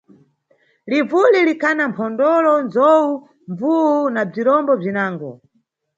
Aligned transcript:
Livuli 0.91 1.39
likhana 1.47 1.83
mphondolo, 1.91 2.53
ndzowu, 2.65 3.11
mbvuwu 3.51 3.99
na 4.13 4.21
bzirombo 4.29 4.71
bzinango. 4.79 5.31